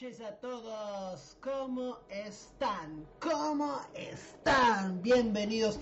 [0.00, 3.04] Noches a todos, ¿cómo están?
[3.18, 5.02] ¿Cómo están?
[5.02, 5.78] Bienvenidos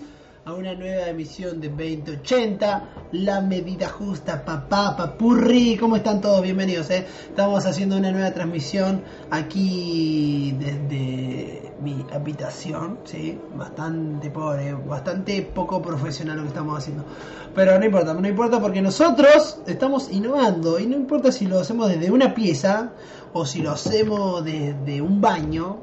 [0.49, 6.41] a una nueva emisión de 2080, la medida justa, papá, papurri, ¿cómo están todos?
[6.41, 7.05] Bienvenidos, ¿eh?
[7.27, 13.39] Estamos haciendo una nueva transmisión aquí desde mi habitación, ¿sí?
[13.55, 17.05] Bastante pobre, bastante poco profesional lo que estamos haciendo.
[17.53, 21.89] Pero no importa, no importa porque nosotros estamos innovando y no importa si lo hacemos
[21.89, 22.93] desde una pieza
[23.33, 25.77] o si lo hacemos desde un baño,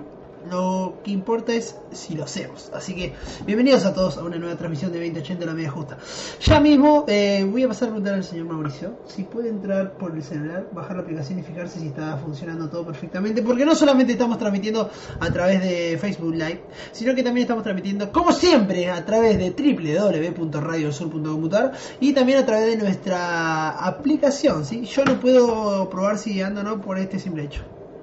[0.51, 2.71] lo que importa es si lo hacemos.
[2.75, 3.13] Así que
[3.45, 5.99] bienvenidos a todos a una nueva transmisión de 2080 La Media Justa.
[6.41, 10.15] Ya mismo eh, voy a pasar a preguntar al señor Mauricio si puede entrar por
[10.15, 13.43] el celular, bajar la aplicación y fijarse si está funcionando todo perfectamente.
[13.43, 18.13] Porque no solamente estamos transmitiendo a través de Facebook Live, sino que también estamos transmitiendo,
[18.13, 24.65] como siempre, a través de www.radiosur.com.ar y también a través de nuestra aplicación.
[24.65, 24.85] ¿sí?
[24.85, 27.63] Yo no puedo probar si ando o no por este simple hecho.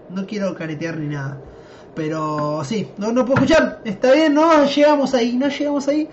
[0.10, 1.40] No quiero caretear ni nada.
[1.96, 3.82] Pero sí, no, no puedo escuchar.
[3.86, 6.10] Está bien, no llegamos ahí, no llegamos ahí.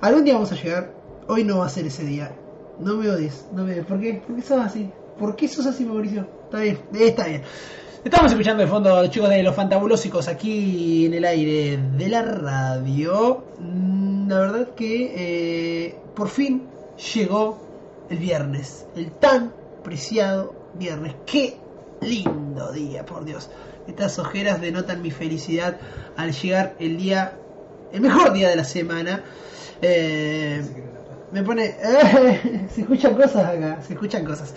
[0.00, 0.92] Algún día vamos a llegar.
[1.28, 2.32] Hoy no va a ser ese día.
[2.80, 3.86] No me odies, no me odies.
[3.86, 4.22] ¿Por qué?
[4.26, 4.90] ¿Por qué sos así?
[5.18, 6.26] ¿Por qué sos así, Mauricio?
[6.44, 7.42] Está bien, está bien.
[8.04, 13.44] Estamos escuchando de fondo, chicos de los fantabulósicos aquí en el aire de la radio.
[13.60, 15.12] Mm, La verdad que
[15.86, 16.64] eh, por fin
[17.14, 17.58] llegó
[18.10, 18.86] el viernes.
[18.96, 21.14] El tan preciado viernes.
[21.24, 21.56] Qué
[22.00, 23.48] lindo día, por Dios.
[23.86, 25.76] Estas ojeras denotan mi felicidad
[26.16, 27.34] al llegar el día,
[27.92, 29.22] el mejor día de la semana.
[29.82, 30.62] Eh,
[31.32, 31.74] me pone,
[32.70, 34.54] se escuchan cosas acá, se escuchan cosas.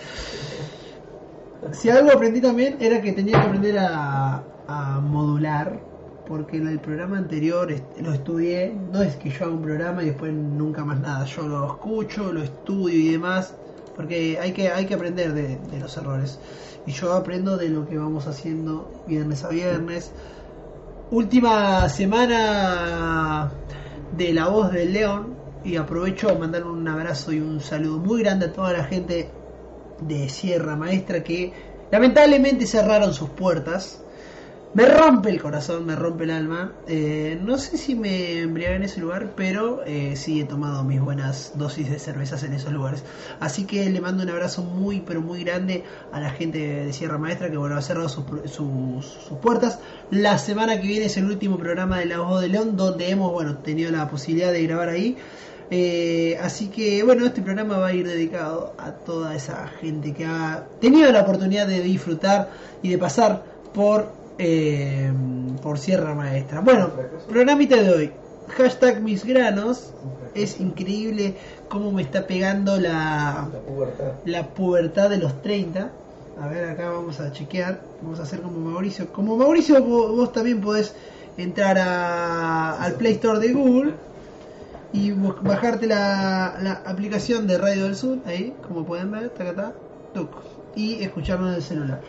[1.72, 5.80] Si algo aprendí también era que tenía que aprender a, a modular,
[6.28, 8.74] porque en el programa anterior lo estudié.
[8.92, 11.24] No es que yo haga un programa y después nunca más nada.
[11.24, 13.54] Yo lo escucho, lo estudio y demás,
[13.98, 16.38] porque hay que, hay que aprender de, los errores.
[16.86, 20.12] Y yo aprendo de lo que vamos haciendo viernes a viernes.
[21.10, 23.50] Última semana
[24.16, 25.34] de La Voz del León.
[25.64, 29.32] Y aprovecho a mandar un abrazo y un saludo muy grande a toda la gente
[30.00, 31.52] de Sierra Maestra que
[31.90, 34.04] lamentablemente cerraron sus puertas.
[34.74, 36.72] Me rompe el corazón, me rompe el alma.
[36.86, 41.00] Eh, no sé si me embriagué en ese lugar, pero eh, sí he tomado mis
[41.00, 43.02] buenas dosis de cervezas en esos lugares.
[43.40, 47.16] Así que le mando un abrazo muy, pero muy grande a la gente de Sierra
[47.16, 48.24] Maestra que bueno, ha cerrado sus,
[49.40, 49.80] puertas.
[50.10, 53.32] La semana que viene es el último programa de La Voz de León, donde hemos
[53.32, 55.16] bueno, tenido la posibilidad de grabar ahí.
[55.70, 60.26] Eh, así que bueno, este programa va a ir dedicado a toda esa gente que
[60.26, 62.50] ha tenido la oportunidad de disfrutar
[62.82, 65.12] y de pasar por, eh,
[65.62, 66.60] por Sierra Maestra.
[66.60, 66.90] Bueno,
[67.28, 68.12] programita de hoy.
[68.56, 69.92] Hashtag mis granos.
[70.34, 71.34] Es increíble
[71.68, 73.48] cómo me está pegando la,
[74.24, 75.90] la pubertad de los 30.
[76.40, 77.80] A ver, acá vamos a chequear.
[78.02, 79.12] Vamos a hacer como Mauricio.
[79.12, 80.94] Como Mauricio, vos, vos también podés
[81.36, 83.94] entrar a- al Play Store de Google
[84.92, 89.72] y bajarte la, la aplicación de Radio del Sur, ahí, como pueden ver, tacatá,
[90.14, 90.30] tuc,
[90.74, 92.00] y escucharlo en el celular.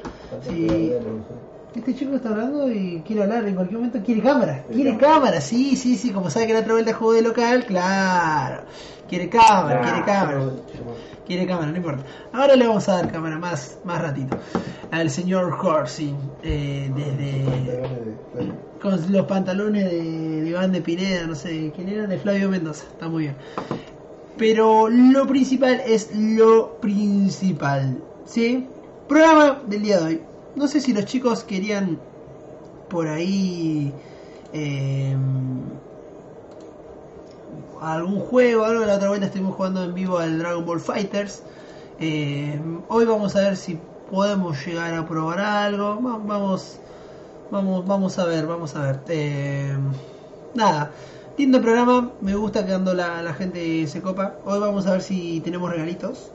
[1.76, 5.76] Este chico está hablando y quiere hablar en cualquier momento, quiere cámara, quiere cámara, sí,
[5.76, 8.64] sí, sí, como sabe que la otra vuelta jugó de local, claro,
[9.08, 10.42] quiere cámara, quiere cámara.
[11.30, 12.04] Quiere cámara, no importa.
[12.34, 14.36] Ahora le vamos a dar cámara más, más ratito.
[14.90, 17.84] Al señor Horsey, eh, desde
[18.82, 22.86] con los pantalones de, de Iván de Pineda, no sé quién era, de Flavio Mendoza,
[22.92, 23.36] está muy bien.
[24.40, 28.68] Pero lo principal es lo principal, ¿sí?
[29.08, 30.22] Programa del día de hoy.
[30.56, 32.02] No sé si los chicos querían
[32.90, 34.00] por ahí
[34.52, 35.18] eh,
[37.82, 38.86] algún juego, algo.
[38.86, 41.44] La otra vuelta estuvimos jugando en vivo al Dragon Ball Fighters.
[41.98, 43.76] Eh, hoy vamos a ver si
[44.06, 46.02] podemos llegar a probar algo.
[46.02, 46.80] Va- Vamos,
[47.50, 49.04] vamos, vamos a ver, vamos a ver.
[49.08, 49.78] Eh,
[50.54, 50.94] nada,
[51.38, 52.16] lindo programa.
[52.22, 54.42] Me gusta que la, la gente se copa.
[54.46, 56.34] Hoy vamos a ver si tenemos regalitos.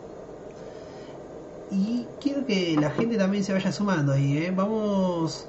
[1.74, 4.52] Y quiero que la gente también se vaya sumando ahí, ¿eh?
[4.54, 5.48] Vamos...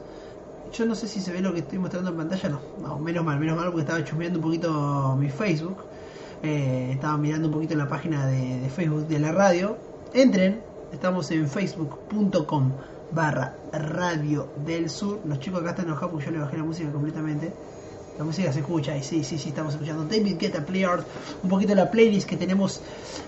[0.74, 2.60] Yo no sé si se ve lo que estoy mostrando en pantalla, no.
[2.82, 5.78] No, menos mal, menos mal porque estaba chusmeando un poquito mi Facebook.
[6.42, 9.78] Eh, estaba mirando un poquito la página de, de Facebook de la radio.
[10.14, 10.62] Entren,
[10.92, 12.72] Estamos en facebook.com
[13.12, 15.20] barra radio del sur.
[15.26, 17.54] Los chicos acá están enojados porque yo le bajé la música completamente.
[18.18, 21.06] La música se escucha y sí, sí, sí, estamos escuchando David Guetta Play Art,
[21.44, 22.80] un poquito la playlist que tenemos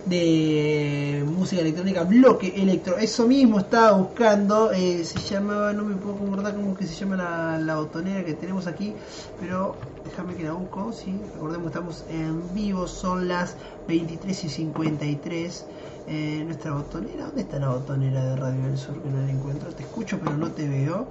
[0.06, 2.98] de música electrónica, bloque electro.
[2.98, 7.57] Eso mismo estaba buscando, eh, se llamaba, no me puedo concordar cómo que se llama
[7.57, 8.94] la, botonera que tenemos aquí,
[9.42, 9.75] pero
[10.06, 13.57] déjame que la busco, sí, recordemos estamos en vivo, son las
[13.90, 15.66] 23 y 53.
[16.10, 19.69] Eh, nuestra botonera, ¿dónde está la botonera de Radio del Sur que no la encuentro?
[19.72, 21.07] Te escucho pero no te veo.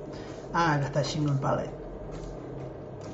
[0.55, 1.86] Ah, acá está Jingle Palette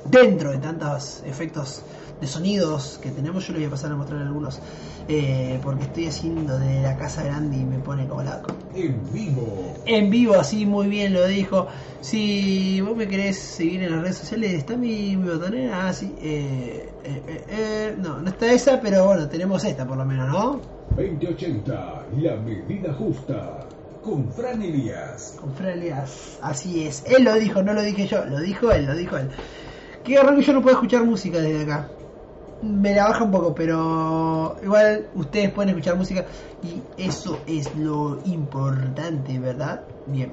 [0.05, 1.83] dentro de tantos efectos
[2.19, 4.59] de sonidos que tenemos, yo le voy a pasar a mostrar algunos,
[5.07, 8.53] eh, porque estoy haciendo de la casa grande y me pone como loco.
[8.75, 9.73] En vivo.
[9.85, 11.67] En vivo, así muy bien lo dijo.
[12.01, 16.15] Si vos me querés seguir en las redes sociales, está mi, mi botonera, ah, sí,
[16.21, 20.61] eh, eh, eh, no, no está esa, pero bueno, tenemos esta por lo menos, ¿no?
[20.95, 23.67] 2080, la medida justa.
[24.03, 25.37] Con Fran Elías.
[25.39, 27.03] Con Fran Elías, así es.
[27.07, 29.29] Él lo dijo, no lo dije yo, lo dijo él, lo dijo él.
[30.03, 31.89] Qué raro que yo no puedo escuchar música desde acá.
[32.61, 36.25] Me la baja un poco, pero igual ustedes pueden escuchar música
[36.61, 39.81] y eso es lo importante, ¿verdad?
[40.07, 40.31] Bien.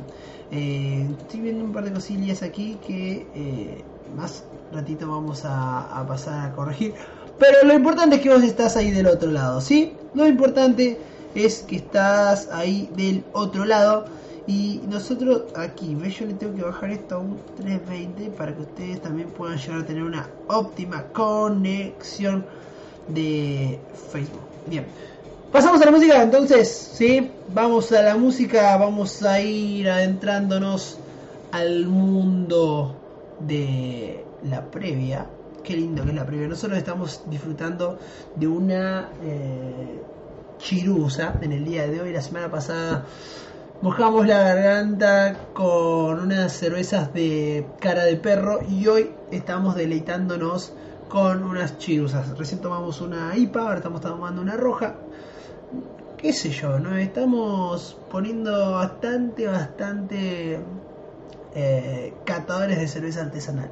[0.51, 3.85] Eh, estoy viendo un par de cosillas aquí que eh,
[4.17, 6.95] más ratito vamos a, a pasar a corregir.
[7.39, 9.95] Pero lo importante es que vos estás ahí del otro lado, ¿sí?
[10.15, 10.99] Lo importante
[11.35, 14.05] es que estás ahí del otro lado
[14.51, 16.19] y nosotros aquí, ¿ves?
[16.19, 19.83] Yo le tengo que bajar esto a un 320 para que ustedes también puedan llegar
[19.83, 22.45] a tener una óptima conexión
[23.07, 23.79] de
[24.11, 24.43] Facebook.
[24.67, 24.87] Bien.
[25.53, 27.31] Pasamos a la música entonces, ¿sí?
[27.55, 30.99] Vamos a la música, vamos a ir adentrándonos
[31.53, 32.97] al mundo
[33.39, 35.27] de la previa.
[35.63, 36.49] Qué lindo que es la previa.
[36.49, 38.01] Nosotros estamos disfrutando
[38.35, 40.03] de una eh,
[40.59, 42.13] chirusa en el día de hoy.
[42.13, 43.07] La semana pasada
[43.83, 50.75] Mojamos la garganta con unas cervezas de cara de perro y hoy estamos deleitándonos
[51.09, 52.37] con unas chirusas.
[52.37, 54.97] Recién tomamos una IPA, ahora estamos tomando una roja.
[56.19, 56.95] Qué sé yo, ¿no?
[56.95, 60.61] Estamos poniendo bastante, bastante
[61.55, 63.71] eh, catadores de cerveza artesanal.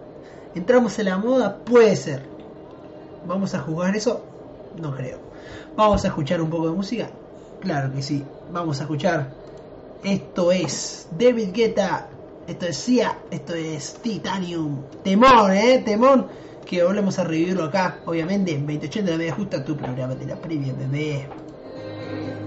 [0.55, 1.59] ¿Entramos en la moda?
[1.59, 2.23] Puede ser.
[3.27, 4.25] ¿Vamos a jugar eso?
[4.81, 5.19] No creo.
[5.77, 7.11] ¿Vamos a escuchar un poco de música?
[7.61, 8.25] Claro que sí.
[8.51, 9.48] Vamos a escuchar
[10.03, 12.09] esto es David Guetta,
[12.47, 14.83] esto es Sia, esto es Titanium.
[15.03, 16.27] Temón, eh, temón.
[16.65, 20.37] Que volvemos a revivirlo acá, obviamente, en 2080 la media justa, tu programa de la
[20.37, 21.27] previa, bebé.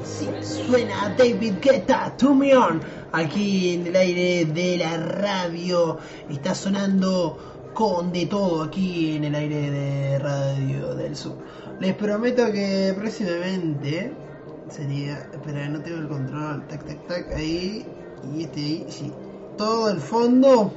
[0.04, 2.82] Sí, suena David Guetta, To Me On,
[3.12, 5.98] aquí en el aire de la radio.
[6.30, 11.38] Está sonando con de todo aquí en el aire de Radio del Sur.
[11.80, 14.14] Les prometo que próximamente
[14.72, 17.86] sería, espera, no tengo el control, tac, tac, tac, ahí,
[18.34, 19.12] y este ahí, sí.
[19.58, 20.72] Todo el fondo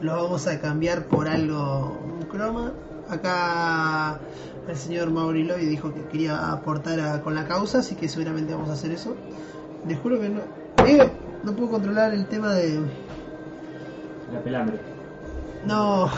[0.00, 2.72] lo vamos a cambiar por algo, un croma.
[3.08, 4.18] Acá
[4.68, 8.70] el señor Mauri Loy dijo que quería aportar con la causa, así que seguramente vamos
[8.70, 9.14] a hacer eso.
[9.86, 10.40] Les juro que no,
[11.44, 12.80] no puedo controlar el tema de...
[14.32, 14.80] La pelambre.
[15.64, 16.10] No,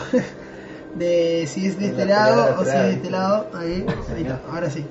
[0.95, 3.85] de si es de este lado o si es de este lado, ahí,
[4.15, 4.85] ahí está, ahora sí.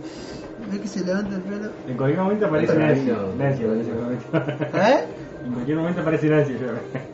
[0.70, 1.70] ¿Ves que se levanta el pelo?
[1.88, 3.12] En cualquier momento aparece Nancy.
[3.38, 3.90] Nancy aparece.
[4.74, 5.04] ¿Eh?
[5.46, 6.56] En cualquier momento aparece Nancy.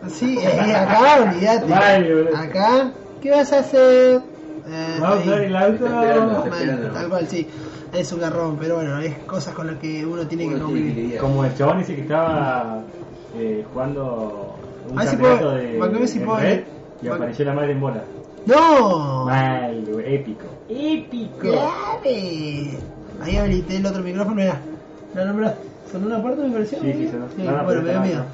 [0.09, 1.67] Sí, eh, acá, olvídate.
[1.71, 2.37] Vale, boludo.
[2.37, 4.21] Acá, ¿qué vas a hacer?
[4.67, 5.87] Eh, Vamos a usar el auto.
[5.89, 7.47] Mal, tal cual, sí.
[7.93, 11.17] Es un garrón, pero bueno, es cosas con las que uno tiene que convivir.
[11.19, 12.81] Como el chabón ese que estaba
[13.37, 14.57] eh, jugando
[14.91, 15.57] un A ver si campeonato puedo-
[15.93, 16.61] de, ver si puedo- red
[17.03, 18.03] y apareció la madre en bola.
[18.47, 19.25] ¡No!
[19.27, 20.45] Mal, güey, épico.
[20.69, 21.39] Épico.
[21.41, 22.79] ¡Clave!
[23.25, 24.61] Ahí habilité el otro micrófono, mira.
[25.15, 25.53] ¿Lo nombró?
[25.91, 26.81] ¿Sonó una parte me pareció?
[26.81, 27.27] Sí, sí, sonó.
[27.39, 28.25] No, no, bueno, me dio miedo.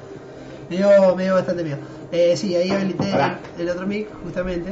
[0.69, 1.77] Me dio, me dio bastante miedo.
[2.11, 3.13] Eh, sí, ahí habilité
[3.57, 4.69] el, otro mic, justamente.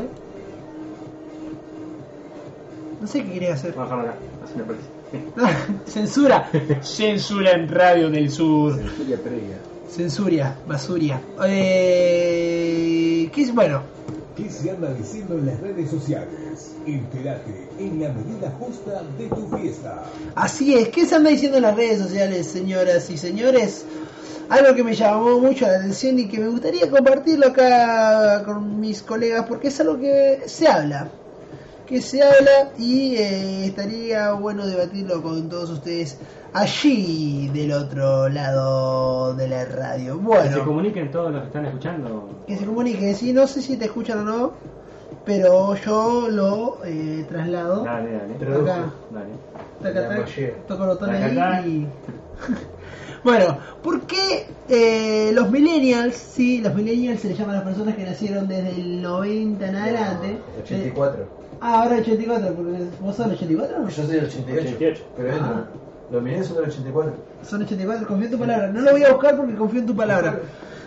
[3.00, 3.74] No sé qué quería hacer.
[3.76, 5.82] Vamos a acá, así me parece.
[5.90, 6.50] Censura.
[6.82, 8.78] Censura en Radio del Sur.
[8.78, 9.58] Historia previa.
[9.90, 11.22] Censuria, basuria.
[11.46, 13.56] Eh, ¿Qué es?
[13.56, 13.84] Bueno,
[14.36, 16.76] ¿Qué se anda diciendo en las redes sociales?
[16.94, 20.04] En la medida justa de tu fiesta.
[20.36, 20.90] así es.
[20.90, 23.86] ¿Qué se anda diciendo en las redes sociales, señoras y señores?
[24.50, 29.04] Algo que me llamó mucho la atención y que me gustaría compartirlo acá con mis
[29.04, 31.10] colegas porque es algo que se habla.
[31.86, 36.18] Que se habla y eh, estaría bueno debatirlo con todos ustedes
[36.54, 40.16] allí del otro lado de la radio.
[40.18, 40.66] Que se Bueno.
[40.66, 42.30] comuniquen todos los que están escuchando.
[42.48, 44.52] que se comunique, sí, no sé si te escuchan o no,
[45.30, 47.84] pero yo lo eh, traslado.
[47.84, 48.34] Dale, dale.
[48.34, 48.72] Traduzco.
[48.72, 49.30] Acá, Dale.
[49.80, 50.26] taca, taca,
[50.68, 51.88] toco el botón ahí y...
[53.24, 57.96] Bueno, ¿por qué eh, los millennials, sí, los millennials se les llaman a las personas
[57.96, 60.38] que nacieron desde el 90 en adelante?
[60.64, 61.22] 84.
[61.22, 61.28] Eh,
[61.62, 64.62] ah, ahora 84, porque vos sos el 84 Yo soy del 88.
[64.78, 65.04] 88.
[65.16, 65.64] Pero Ah.
[66.12, 67.14] Los milenios son del 84.
[67.44, 68.68] Son 84, confío en tu palabra.
[68.70, 70.40] No lo voy a buscar porque confío en tu palabra.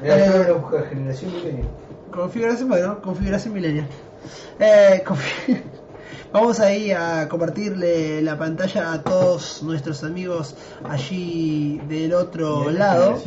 [0.02, 1.64] Mira, Eh, yo voy a buscar generación milenio.
[2.10, 3.86] Configuración, bueno, configuración milenial.
[4.58, 5.02] Eh,
[6.32, 10.54] Vamos ahí a compartirle la pantalla a todos nuestros amigos
[10.88, 13.20] allí del otro lado.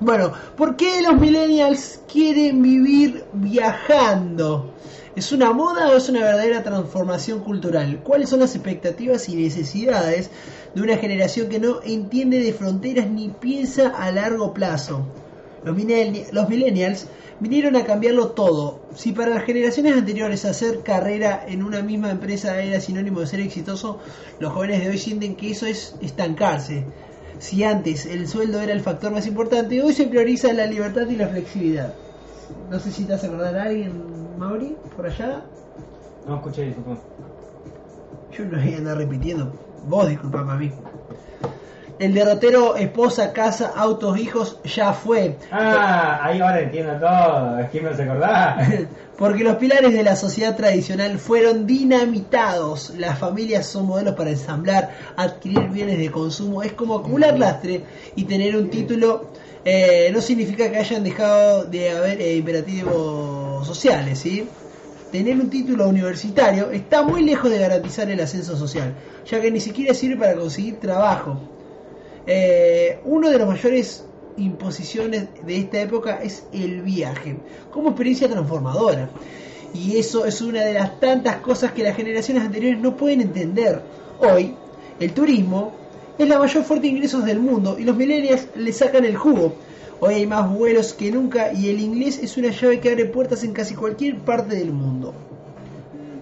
[0.00, 4.72] Bueno, ¿por qué los millennials quieren vivir viajando?
[5.14, 8.00] ¿Es una moda o es una verdadera transformación cultural?
[8.02, 10.30] ¿Cuáles son las expectativas y necesidades
[10.74, 15.06] de una generación que no entiende de fronteras ni piensa a largo plazo?
[15.66, 15.76] Los,
[16.32, 17.08] los millennials
[17.40, 18.82] vinieron a cambiarlo todo.
[18.94, 23.40] Si para las generaciones anteriores hacer carrera en una misma empresa era sinónimo de ser
[23.40, 23.98] exitoso,
[24.38, 26.84] los jóvenes de hoy sienten que eso es estancarse.
[27.40, 31.16] Si antes el sueldo era el factor más importante, hoy se prioriza la libertad y
[31.16, 31.92] la flexibilidad.
[32.70, 35.44] No sé si te a acordar a alguien, Mauri, por allá.
[36.28, 36.98] No escuché, disculpa.
[38.32, 39.52] Yo no voy a andar repitiendo.
[39.88, 40.72] Vos disculpame a mí.
[41.98, 45.38] El derrotero, esposa, casa, autos, hijos, ya fue.
[45.50, 47.58] Ah, ahí ahora entiendo todo.
[47.58, 48.58] Es que no se acordaba.
[49.18, 52.90] Porque los pilares de la sociedad tradicional fueron dinamitados.
[52.98, 56.62] Las familias son modelos para ensamblar, adquirir bienes de consumo.
[56.62, 59.32] Es como acumular lastre y tener un título.
[59.64, 64.52] eh, no significa que hayan dejado de haber eh, imperativos sociales, ¿sí?
[65.10, 69.60] Tener un título universitario está muy lejos de garantizar el ascenso social, ya que ni
[69.60, 71.55] siquiera sirve para conseguir trabajo.
[72.26, 74.04] Eh, uno de los mayores
[74.36, 77.36] imposiciones de esta época es el viaje,
[77.70, 79.08] como experiencia transformadora.
[79.74, 83.82] Y eso es una de las tantas cosas que las generaciones anteriores no pueden entender.
[84.18, 84.54] Hoy,
[84.98, 85.72] el turismo
[86.18, 89.54] es la mayor fuente de ingresos del mundo y los millennials le sacan el jugo.
[90.00, 93.44] Hoy hay más vuelos que nunca y el inglés es una llave que abre puertas
[93.44, 95.14] en casi cualquier parte del mundo.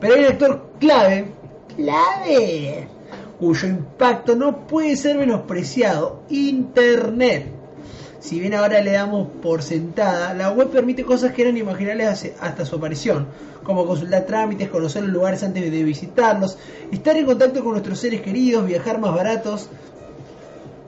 [0.00, 1.26] Pero hay un actor clave,
[1.76, 2.88] clave,
[3.44, 7.48] cuyo impacto no puede ser menospreciado, Internet.
[8.18, 12.64] Si bien ahora le damos por sentada, la web permite cosas que eran imaginables hasta
[12.64, 13.26] su aparición,
[13.62, 16.56] como consultar trámites, conocer los lugares antes de visitarlos,
[16.90, 19.68] estar en contacto con nuestros seres queridos, viajar más baratos,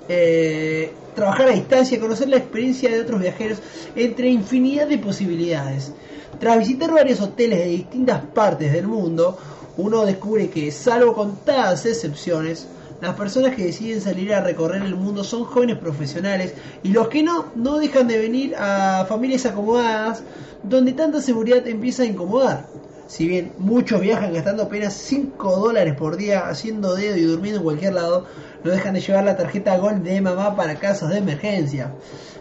[0.09, 3.59] eh, trabajar a distancia, conocer la experiencia de otros viajeros,
[3.95, 5.93] entre infinidad de posibilidades.
[6.41, 9.39] Tras visitar varios hoteles de distintas partes del mundo,
[9.77, 12.67] uno descubre que, salvo contadas excepciones,
[13.01, 17.23] las personas que deciden salir a recorrer el mundo son jóvenes profesionales y los que
[17.23, 20.23] no, no dejan de venir a familias acomodadas
[20.63, 22.67] donde tanta seguridad empieza a incomodar.
[23.07, 27.65] Si bien muchos viajan gastando apenas 5 dólares por día haciendo dedo y durmiendo en
[27.65, 28.27] cualquier lado,
[28.65, 31.93] no dejan de llevar la tarjeta Gold de mamá para casos de emergencia.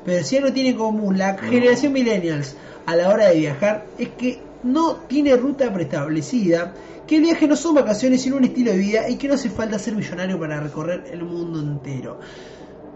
[0.06, 4.10] Pero si algo tiene en común la generación millennials a la hora de viajar es
[4.10, 6.74] que no tiene ruta preestablecida,
[7.08, 9.50] que el viaje no son vacaciones sino un estilo de vida y que no hace
[9.50, 12.20] falta ser millonario para recorrer el mundo entero.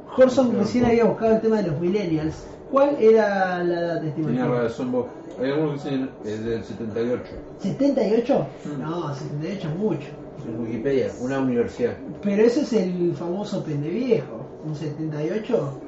[0.07, 2.35] Jorson recién había buscado el tema de los millennials.
[2.71, 5.07] ¿Cuál era la edad de Tenía razón vos.
[5.41, 7.23] Hay algunos que dicen es del 78.
[7.63, 8.47] ¿78?
[8.65, 8.81] Mm.
[8.81, 10.07] No, 78 es mucho.
[10.45, 11.93] En Wikipedia, una universidad.
[12.21, 14.45] Pero ese es el famoso pendeviejo.
[14.65, 15.81] ¿Un 78?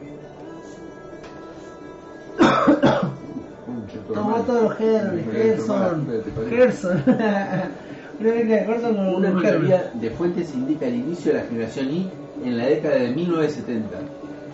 [4.14, 6.08] Tomó todos los Gerson.
[6.50, 7.04] Gerson.
[8.22, 10.00] Una Herman.
[10.00, 12.10] de fuentes indica el inicio de la generación Y
[12.46, 13.98] en la década de 1970.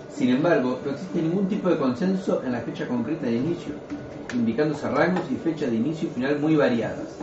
[0.10, 3.74] Sin embargo, no existe ningún tipo de consenso en la fecha concreta de inicio,
[4.34, 7.18] indicándose rangos y fechas de inicio y final muy variadas.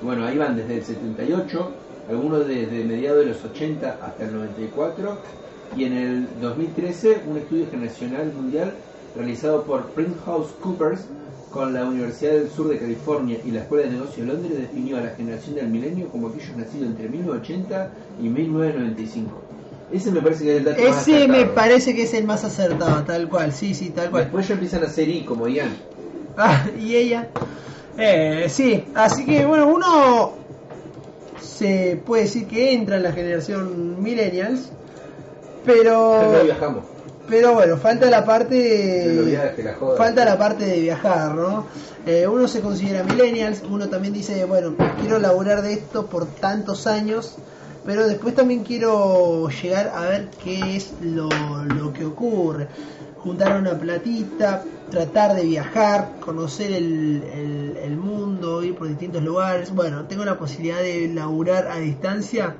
[0.00, 1.70] Bueno, ahí van desde el 78,
[2.10, 5.18] algunos desde mediados de los 80 hasta el 94,
[5.76, 8.72] y en el 2013 un estudio generacional mundial
[9.16, 11.00] realizado por PricewaterhouseCoopers
[11.50, 14.96] con la Universidad del Sur de California y la Escuela de Negocios de Londres definió
[14.96, 17.90] a la generación del milenio como aquellos nacidos entre 1980
[18.20, 19.40] y 1995.
[19.92, 21.54] Ese me parece que es el dato más Ese me acertado.
[21.54, 24.24] parece que es el más acertado, tal cual, sí, sí, tal cual.
[24.24, 25.76] Después ya empiezan a ser I, como Ian.
[26.36, 27.28] Ah, y ella.
[27.96, 30.32] Eh, sí, así que bueno, uno
[31.40, 34.70] se puede decir que entra en la generación millennials,
[35.64, 36.84] pero No viajamos.
[37.26, 41.68] Pero bueno, falta la parte la falta la parte de viajar, ¿no?
[42.04, 46.86] Eh, uno se considera millennials, uno también dice, bueno, quiero laburar de esto por tantos
[46.86, 47.40] años,
[47.82, 52.68] pero después también quiero llegar a ver qué es lo, lo que ocurre.
[53.14, 59.70] Juntar una platita, tratar de viajar, conocer el, el- el mundo, ir por distintos lugares.
[59.74, 62.56] Bueno, tengo la posibilidad de laburar a distancia.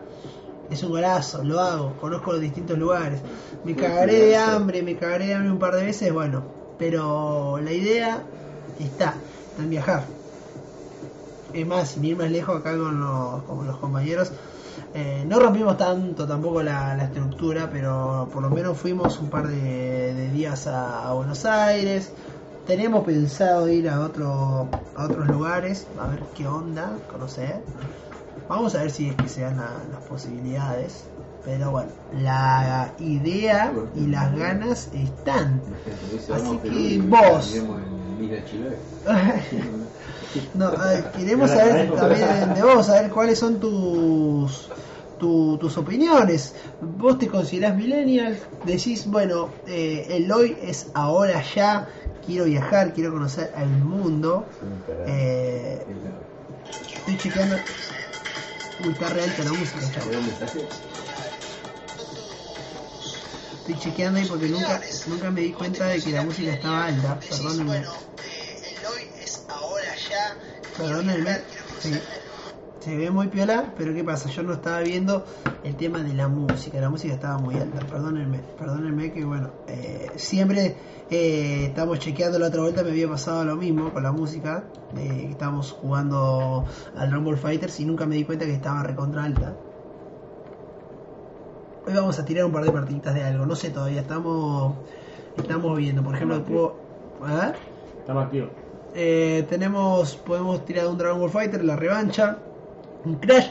[0.70, 3.20] Es un golazo, lo hago, conozco los distintos lugares.
[3.64, 6.42] Me cagaré de hambre, me cagaré de hambre un par de veces, bueno,
[6.78, 8.22] pero la idea
[8.78, 9.14] está,
[9.50, 10.04] está en viajar.
[11.52, 14.32] Es más, sin ir más lejos acá con los, con los compañeros,
[14.92, 19.48] eh, no rompimos tanto tampoco la, la estructura, pero por lo menos fuimos un par
[19.48, 22.12] de, de días a, a Buenos Aires.
[22.66, 27.60] Tenemos pensado ir a, otro, a otros lugares, a ver qué onda, conocer.
[28.48, 31.04] Vamos a ver si es que se dan la- las posibilidades.
[31.44, 35.62] Pero bueno, la idea y las ganas están.
[36.36, 37.50] Así que vos.
[40.54, 44.68] No, ver, queremos saber también de vos, saber cuáles son tus
[45.18, 46.54] tu- tus opiniones.
[46.80, 51.88] Vos te considerás millennial, decís, bueno, eh, el hoy es ahora ya,
[52.24, 54.48] quiero viajar, quiero conocer el mundo.
[55.06, 55.84] Eh,
[56.96, 57.56] estoy chequeando.
[58.80, 59.80] Uy, está re alta la música.
[60.52, 60.68] ¿Te?
[63.56, 67.20] Estoy chequeando ahí porque nunca, nunca me di cuenta de que la música estaba alta.
[67.20, 67.84] Perdónenme.
[70.76, 71.42] Perdónenme.
[71.80, 72.00] Sí.
[72.84, 74.28] Se ve muy piola, pero ¿qué pasa?
[74.28, 75.24] Yo no estaba viendo
[75.62, 76.78] el tema de la música.
[76.82, 77.78] La música estaba muy alta.
[77.86, 78.40] Perdónenme.
[78.58, 80.76] Perdónenme que, bueno, eh, siempre
[81.10, 82.82] eh, estamos chequeando la otra vuelta.
[82.82, 84.64] Me había pasado lo mismo con la música.
[84.98, 89.54] Eh, estábamos jugando al Rumble Fighters y nunca me di cuenta que estaba recontra alta.
[91.86, 94.74] Hoy vamos a tirar un par de partiditas de algo, no sé todavía, estamos
[95.36, 96.76] estamos viendo, por ejemplo, puedo-
[97.22, 97.52] ¿Ah?
[98.00, 98.48] Estamos activos.
[98.94, 102.38] Eh, tenemos, podemos tirar un Dragon Ball Fighter, la revancha,
[103.20, 103.50] Crash.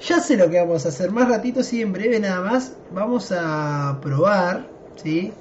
[0.00, 3.32] Ya sé lo que vamos a hacer, más ratito, sí, en breve nada más, vamos
[3.32, 5.32] a probar, ¿sí?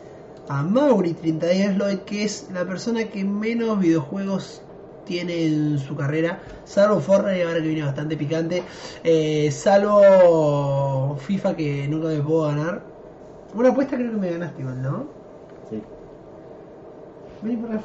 [0.47, 4.63] A Mauri 30 Lloyd, que es la persona que menos videojuegos
[5.05, 8.63] tiene en su carrera, salvo Fortnite, ahora que viene bastante picante,
[9.03, 12.81] eh, salvo FIFA que nunca me puedo ganar.
[13.53, 15.13] Una apuesta creo que me ganaste igual, ¿no?
[15.69, 15.81] Sí.
[17.41, 17.81] Vení por la.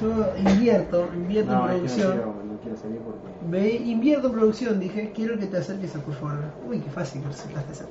[0.00, 2.12] Yo invierto, invierto No, en es que no producción.
[2.12, 3.27] quiero, no quiero salir porque.
[3.50, 6.38] Ve, invierto en producción, dije, quiero que te acerques a por favor.
[6.68, 7.86] Uy, qué fácil que resultaste ser.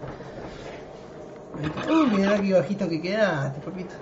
[1.90, 3.96] Uy, mirá qué bajito que quedaste, papito.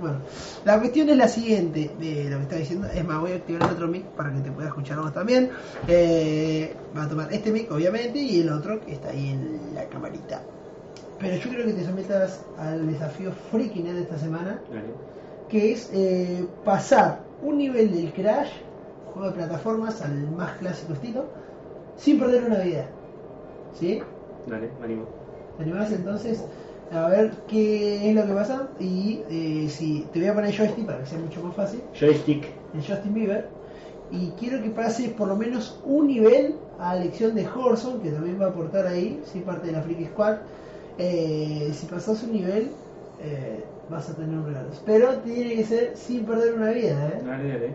[0.00, 0.18] Bueno,
[0.64, 2.88] la cuestión es la siguiente de lo que está diciendo.
[2.88, 5.50] Es más, voy a activar el otro mic para que te pueda escuchar vos también.
[5.88, 9.84] Eh, va a tomar este mic, obviamente, y el otro que está ahí en la
[9.84, 10.42] camarita.
[11.18, 14.60] Pero yo creo que te sometas al desafío freaking de esta semana
[15.48, 18.50] que es eh, pasar un nivel del Crash,
[19.16, 21.24] juego de plataformas, al más clásico estilo,
[21.96, 22.86] sin perder una vida.
[23.78, 24.02] ¿Sí?
[24.46, 25.04] Dale, me animo.
[25.56, 26.44] ¿Te animás entonces
[26.92, 28.68] a ver qué es lo que pasa?
[28.78, 32.46] Y eh, si te voy a poner joystick para que sea mucho más fácil, Joystick.
[32.74, 33.48] el Justin Bieber.
[34.10, 38.10] Y quiero que pases por lo menos un nivel a la elección de Horson, que
[38.10, 40.36] también va a aportar ahí, sí, parte de la Freaky Squad.
[40.98, 42.70] Eh, si pasas un nivel,
[43.20, 44.68] eh, vas a tener un regalo.
[44.84, 47.22] Pero tiene que ser sin perder una vida, ¿eh?
[47.24, 47.74] Dale, dale.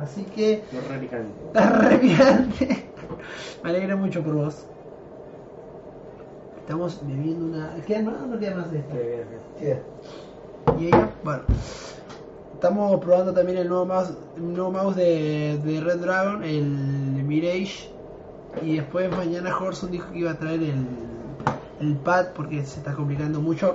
[0.00, 1.32] Así que No re picante.
[1.46, 2.88] estás re picante.
[3.64, 4.64] Me alegra mucho por vos.
[6.60, 7.74] Estamos bebiendo una.
[7.86, 9.24] ¿Queda más o no queda más de bien,
[9.60, 9.82] bien.
[10.78, 11.42] Y ella, bueno.
[12.54, 17.88] Estamos probando también el nuevo mouse, el nuevo mouse de, de Red Dragon, el Mirage.
[18.62, 20.86] Y después mañana Horson dijo que iba a traer el,
[21.80, 23.74] el pad porque se está complicando mucho.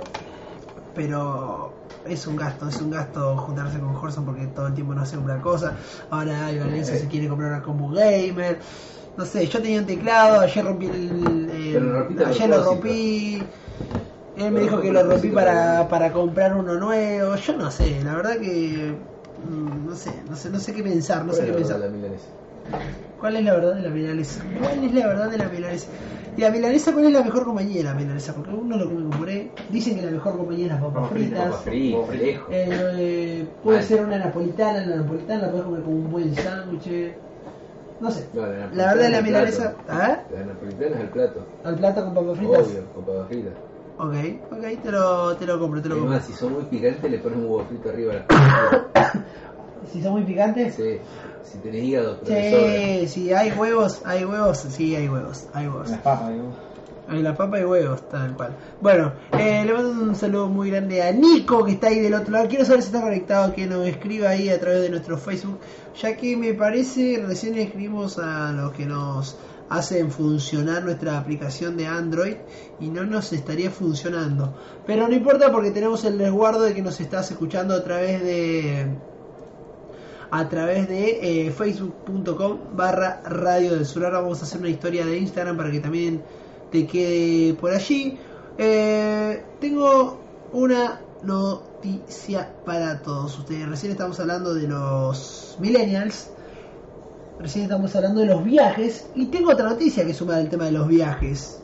[0.94, 1.72] Pero
[2.04, 5.16] es un gasto, es un gasto juntarse con Horson porque todo el tiempo no hace
[5.18, 5.76] una cosa.
[6.10, 8.60] Ahora Valencia se quiere comprar una combo gamer.
[9.16, 12.20] No sé, yo tenía un teclado, ayer rompí el.
[12.24, 13.52] ayer lo rompí.
[14.34, 17.36] Él me dijo que lo rompí para, para comprar uno nuevo.
[17.36, 18.98] Yo no sé, la verdad que.
[19.36, 21.82] mm, No sé, no sé, no sé qué pensar, no sé qué pensar.
[22.70, 22.78] La?
[23.20, 24.44] ¿Cuál es la verdad de la milanesa?
[24.60, 25.88] ¿Cuál es la verdad de la milanesa?
[26.36, 28.34] Y la milanesa, ¿cuál es la mejor compañía de la milanesa?
[28.34, 29.50] Porque uno lo come con puré.
[29.70, 31.50] Dicen que la mejor compañía es las papas fritas.
[31.50, 31.66] Papas.
[32.50, 37.12] Eh, puede ser una napolitana, la napolitana la puedes comer con un buen sándwich.
[38.00, 38.26] No sé.
[38.34, 39.74] No, la La verdad de la milanesa.
[39.74, 39.84] plato.
[39.88, 40.18] ¿Ah?
[40.34, 41.46] La napolitana es el plato.
[41.62, 42.58] Al plato con papas fritas.
[42.66, 43.52] Obvio, con papas fritas.
[43.96, 44.14] Ok,
[44.50, 46.10] ok, te lo, te lo compro, te lo compro.
[46.10, 48.26] Además, si son muy picantes, le pones un huevo frito arriba a
[48.92, 49.12] papas
[49.92, 50.74] Si son muy picantes.
[50.74, 50.98] Sí,
[51.42, 52.20] si tenés hígado.
[52.24, 55.90] Sí, sí, hay huevos, hay huevos, sí, hay huevos, hay huevos.
[55.90, 56.52] Las papas, digo.
[57.06, 58.56] Hay la papa y huevos, tal cual.
[58.80, 62.32] Bueno, eh, le mando un saludo muy grande a Nico que está ahí del otro
[62.32, 62.48] lado.
[62.48, 65.58] Quiero saber si está conectado, que nos escriba ahí a través de nuestro Facebook,
[66.00, 69.36] ya que me parece recién escribimos a los que nos
[69.68, 72.36] hacen funcionar nuestra aplicación de Android
[72.80, 74.54] y no nos estaría funcionando.
[74.86, 78.86] Pero no importa porque tenemos el resguardo de que nos estás escuchando a través de
[80.30, 84.04] a través de eh, facebook.com barra radio del sur.
[84.04, 86.22] Ahora vamos a hacer una historia de Instagram para que también
[86.70, 88.18] te quede por allí.
[88.58, 90.18] Eh, tengo
[90.52, 93.68] una noticia para todos ustedes.
[93.68, 96.30] Recién estamos hablando de los millennials.
[97.38, 99.06] Recién estamos hablando de los viajes.
[99.14, 101.60] Y tengo otra noticia que suma del tema de los viajes.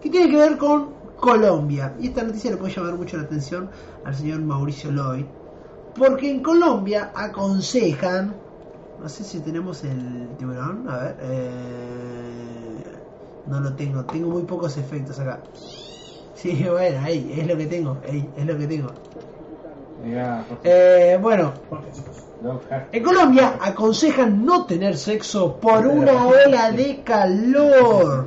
[0.00, 1.94] Que tiene que ver con Colombia.
[2.00, 3.68] Y esta noticia le puede llamar mucho la atención
[4.04, 5.26] al señor Mauricio Lloyd.
[5.98, 8.34] Porque en Colombia aconsejan.
[9.00, 10.88] No sé si tenemos el tiburón.
[10.88, 11.16] A ver.
[11.22, 12.82] eh,
[13.46, 14.04] no lo tengo.
[14.04, 15.40] Tengo muy pocos efectos acá.
[16.34, 17.96] Sí, bueno, ahí, es lo que tengo.
[18.08, 18.90] ahí, es lo que tengo.
[20.62, 21.52] Eh, bueno,
[22.92, 28.26] en Colombia aconsejan no tener sexo por una ola de calor.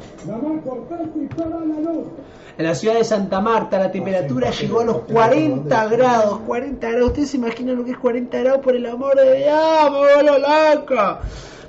[2.58, 6.40] En la ciudad de Santa Marta la temperatura llegó a los 40 grados.
[6.46, 7.08] 40 grados.
[7.08, 8.62] ¿Ustedes se imaginan lo que es 40 grados?
[8.62, 11.22] Por el amor de Dios, me vuelvo loca.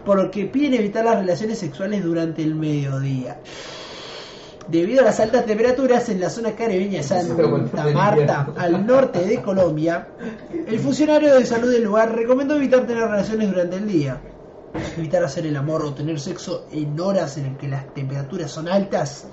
[0.05, 3.38] Por lo que piden evitar las relaciones sexuales durante el mediodía.
[4.68, 7.47] Debido a las altas temperaturas en la zona caribeña de Santa
[7.92, 10.09] Marta, al norte de Colombia,
[10.66, 14.21] el funcionario de salud del lugar recomendó evitar tener relaciones durante el día.
[14.97, 19.27] Evitar hacer el amor o tener sexo en horas en que las temperaturas son altas,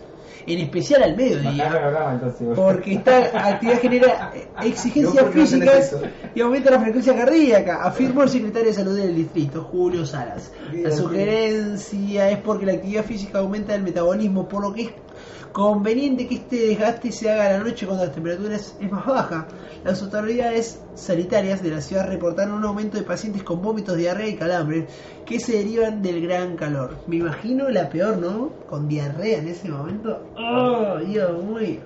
[0.45, 4.31] en especial al mediodía, entonces, porque esta actividad genera
[4.63, 5.95] exigencias físicas
[6.35, 10.51] y aumenta la frecuencia cardíaca, afirmó el secretario de salud del distrito, Julio Salas.
[10.73, 14.89] La sugerencia es porque la actividad física aumenta el metabolismo, por lo que es
[15.51, 19.05] conveniente que este desgaste se haga a la noche cuando la temperatura es, es más
[19.05, 19.47] baja.
[19.83, 24.35] Las autoridades sanitarias de la ciudad reportaron un aumento de pacientes con vómitos, diarrea y
[24.35, 24.85] calambres
[25.25, 26.97] que se derivan del gran calor.
[27.07, 28.49] Me imagino la peor, ¿no?
[28.69, 30.21] Con diarrea en ese momento.
[30.37, 31.79] ¡Oh, Dios mío!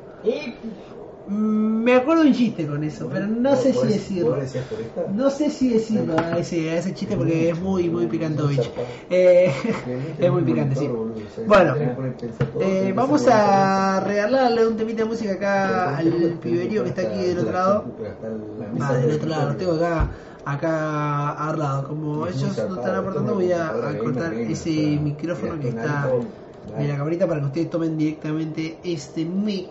[1.25, 4.38] Me acuerdo un chiste con eso, pero no sé si decirlo.
[5.13, 8.69] No sé si decirlo a ese, a ese chiste porque es muy, muy picantovich.
[9.09, 9.51] Eh,
[10.19, 10.89] es muy picante, sí.
[11.47, 11.75] Bueno,
[12.59, 17.39] eh, vamos a regalarle un temita de música acá al piberío que está aquí del
[17.39, 17.86] otro lado.
[18.81, 20.09] Va, del otro lado, lo tengo acá,
[20.43, 21.88] acá al lado.
[21.88, 26.12] Como ellos no están aportando, voy a, a cortar ese micrófono que está
[26.77, 29.69] de la camarita para que ustedes tomen directamente este mic.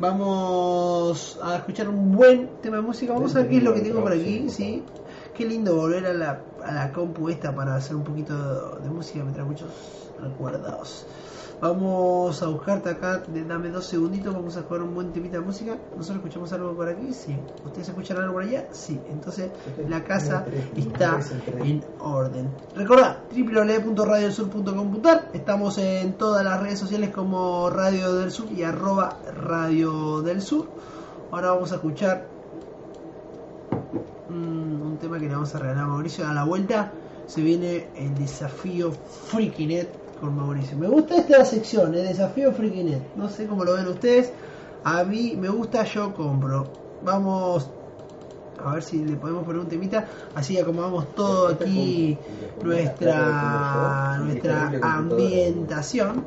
[0.00, 3.12] Vamos a escuchar un buen tema de música.
[3.12, 4.82] Vamos a ver qué es lo que tengo por aquí, ¿sí?
[5.36, 9.22] Qué lindo volver a la, a la compu esta para hacer un poquito de música.
[9.22, 9.68] Me trae muchos
[10.18, 11.04] recuerdos.
[11.60, 15.76] Vamos a buscarte acá, dame dos segunditos, vamos a jugar un buen temita de música.
[15.94, 17.36] Nosotros escuchamos algo por aquí, sí.
[17.66, 18.66] ¿Ustedes escuchan algo por allá?
[18.72, 18.98] Sí.
[19.10, 19.50] Entonces
[19.86, 21.20] la casa está
[21.58, 22.48] en orden.
[22.74, 30.22] Recordad, www.radiosur.com.ar Estamos en todas las redes sociales como Radio del Sur y arroba Radio
[30.22, 30.66] del Sur.
[31.30, 32.26] Ahora vamos a escuchar
[34.30, 36.26] mm, un tema que le vamos a regalar a Mauricio.
[36.26, 36.90] A la vuelta
[37.26, 40.76] se viene el desafío Freakinet con Mauricio.
[40.76, 43.16] Me gusta esta sección, el desafío Freakinet.
[43.16, 44.32] No sé cómo lo ven ustedes.
[44.84, 46.66] A mí me gusta, yo compro.
[47.04, 47.70] Vamos
[48.64, 50.06] a ver si le podemos poner un temita.
[50.34, 52.18] Así acomodamos todo aquí
[52.62, 56.24] nuestra, nuestra ambientación.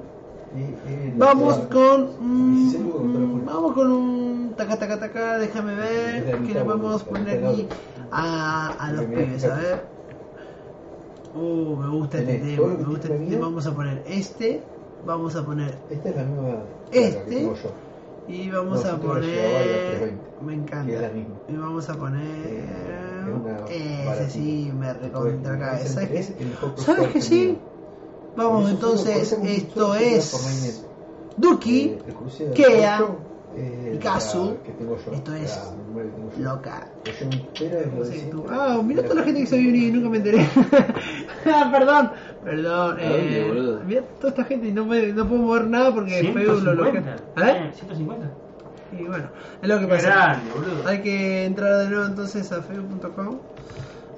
[1.17, 7.43] Vamos con mm, vamos con un taca taca taca, déjame ver que le podemos poner
[7.43, 7.67] aquí
[8.12, 9.93] a, a los pibes, a ver.
[11.36, 13.46] Uh, me gusta este tema, me gusta este tema.
[13.46, 14.62] Vamos a poner este,
[15.06, 16.56] vamos a poner Esta es la misma
[16.91, 17.50] Este.
[18.28, 21.02] y vamos No, a poner 320, me es encanta.
[21.02, 21.36] la misma.
[21.50, 22.24] Y vamos a poner
[23.69, 26.34] ese sí me recontra el- ¿Sabes
[26.78, 27.58] ¿Sabes que sí?
[28.36, 30.86] Vamos entonces, esto es.
[31.38, 31.98] Duki
[32.39, 33.00] Eh, Kea,
[33.56, 34.58] eh, yo,
[35.12, 35.60] Esto es
[36.39, 36.88] loca.
[38.50, 40.39] Ah, mira toda la gente que se vio y nunca me enteré.
[41.53, 42.12] ah, perdón,
[42.43, 42.97] perdón.
[42.99, 46.32] ¿A dónde, Eh, mira toda esta gente y no, me, no puedo mover nada porque
[46.34, 47.17] Facebook lo bloquea.
[47.36, 47.51] 150.
[47.51, 47.67] ¿Eh?
[47.69, 48.27] Eh, 150.
[48.99, 49.25] Y bueno,
[49.62, 50.08] es lo que pasa.
[50.08, 50.88] grande, boludo.
[50.88, 53.39] Hay que entrar de nuevo entonces a facebook.com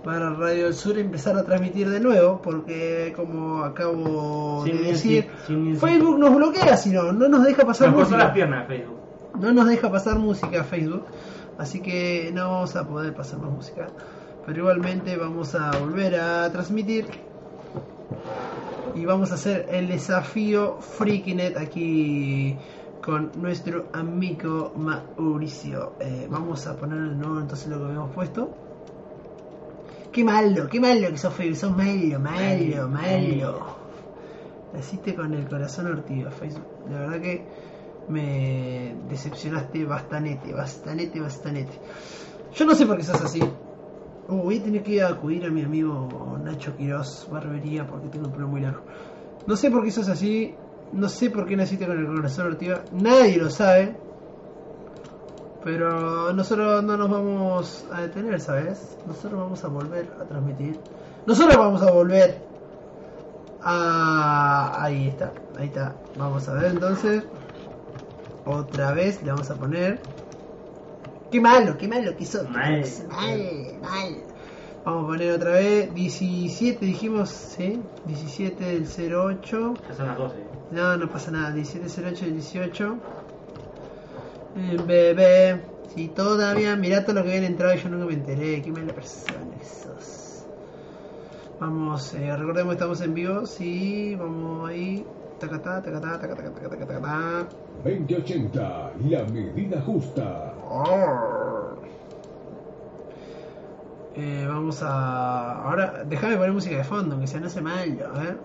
[0.04, 4.84] para Radio del Sur y empezar a transmitir de nuevo porque como acabo Sin de
[4.90, 5.30] decir.
[5.80, 8.34] Facebook nos bloquea si no, no nos deja pasar Nos cortó las música.
[8.34, 9.00] piernas Facebook.
[9.40, 11.06] No nos deja pasar música a Facebook,
[11.58, 13.88] así que no vamos a poder pasar más música.
[14.46, 17.08] Pero igualmente vamos a volver a transmitir
[18.94, 22.56] y vamos a hacer el desafío Freakinet aquí
[23.04, 25.94] con nuestro amigo Mauricio.
[26.00, 28.56] Eh, vamos a poner de nuevo entonces lo que habíamos puesto.
[30.12, 33.66] Qué malo, qué malo que sos Facebook, sos malo, malo, malo.
[34.74, 36.86] Naciste con el corazón ortido, Facebook.
[36.88, 37.46] De verdad que
[38.08, 41.68] me decepcionaste bastante, bastante, bastante.
[42.56, 43.42] Yo no sé por qué sos así.
[44.28, 48.32] Uh, voy a tener que acudir a mi amigo Nacho Quiroz Barbería porque tengo el
[48.32, 48.82] pelo muy largo.
[49.46, 50.56] No sé por qué sos así.
[50.94, 52.82] No sé por qué naciste con el corazón Ortiva.
[52.92, 53.96] Nadie lo sabe.
[55.64, 58.98] Pero nosotros no nos vamos a detener, ¿sabes?
[59.06, 60.80] Nosotros vamos a volver a transmitir.
[61.26, 62.42] Nosotros vamos a volver
[63.62, 64.84] a...
[64.84, 65.96] Ahí está, ahí está.
[66.18, 67.24] Vamos a ver entonces.
[68.46, 70.00] Otra vez le vamos a poner...
[71.32, 72.50] Qué malo, qué malo que sos.
[72.50, 72.86] Mal.
[73.10, 74.16] Mal, mal.
[74.86, 77.82] Vamos a poner otra vez 17, dijimos, ¿sí?
[78.06, 79.74] 17 del 08.
[79.90, 80.36] Ya son las 12.
[80.72, 81.52] No, no pasa nada.
[81.52, 82.98] 17, 08, 18.
[84.58, 85.62] Eh, bebé.
[85.96, 88.62] Si todavía, mirá todo lo que habían entrado y yo nunca me enteré.
[88.62, 90.46] Qué mala persona que sos.
[91.60, 93.46] Vamos, eh, recordemos que estamos en vivo.
[93.48, 95.06] Sí, vamos ahí.
[95.40, 97.48] Tacatá, tacatá, tacatá, tacatá, tacatá, tacatá.
[97.84, 100.54] 2080, la medida justa.
[104.16, 105.62] Eh, vamos a.
[105.64, 108.38] Ahora, déjame poner música de fondo, aunque sea no hace mal, a ver.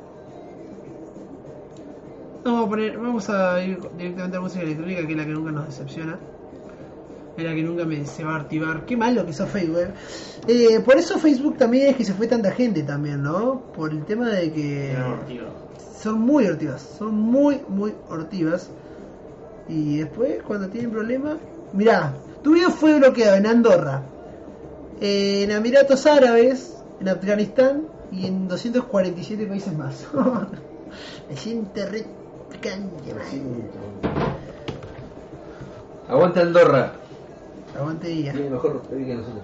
[2.45, 2.99] No, vamos a poner.
[2.99, 6.19] Vamos a ir directamente a música electrónica, que es la que nunca nos decepciona.
[7.41, 8.85] Es la que nunca me, se va a activar.
[8.85, 9.79] Qué malo que hizo Facebook.
[9.79, 9.93] eh.
[10.47, 13.63] Eh, por eso Facebook también es que se fue tanta gente también, ¿no?
[13.75, 14.95] Por el tema de que
[15.99, 18.69] son muy hortivas, son muy, muy hortivas.
[19.71, 21.39] Y después, cuando tienen problemas,
[21.73, 24.03] mirá, tu video fue bloqueado en Andorra,
[25.01, 30.07] en Emiratos Árabes, en Afganistán y en 247 países más.
[31.31, 32.05] Me siento re
[32.51, 33.15] picante.
[36.07, 37.01] Aguanta Andorra.
[37.81, 38.09] Aguante.
[38.09, 39.43] Tiene mejor país que nosotros.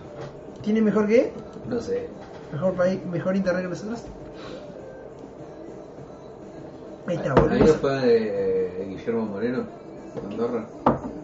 [0.62, 1.32] ¿Tiene mejor que?
[1.68, 2.08] No sé.
[2.52, 4.02] ¿Mejor país, mejor internet que nosotros?
[7.06, 7.76] Ahí está, Ahí no volvemos.
[7.76, 9.64] fue eh, Guillermo Moreno.
[10.30, 10.66] Andorra.